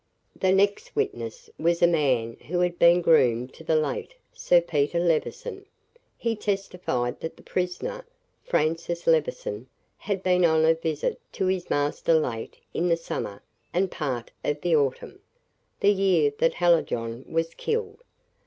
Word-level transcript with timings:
The 0.35 0.51
next 0.51 0.95
witness 0.95 1.47
was 1.59 1.83
a 1.83 1.87
man 1.87 2.33
who 2.47 2.61
had 2.61 2.79
been 2.79 3.03
groom 3.03 3.47
to 3.49 3.63
the 3.63 3.75
late 3.75 4.15
Sir 4.33 4.59
Peter 4.59 4.97
Levison. 4.99 5.63
He 6.17 6.35
testified 6.35 7.19
that 7.19 7.37
the 7.37 7.43
prisoner, 7.43 8.03
Francis 8.43 9.05
Levison 9.05 9.67
had 9.97 10.23
been 10.23 10.43
on 10.43 10.65
a 10.65 10.73
visit 10.73 11.21
to 11.33 11.45
his 11.45 11.69
master 11.69 12.15
late 12.15 12.57
in 12.73 12.89
the 12.89 12.97
summer 12.97 13.43
and 13.75 13.91
part 13.91 14.31
of 14.43 14.59
the 14.61 14.75
autumn, 14.75 15.19
the 15.81 15.91
year 15.91 16.33
that 16.39 16.55
Hallijohn 16.55 17.23
was 17.31 17.53
killed. 17.53 18.01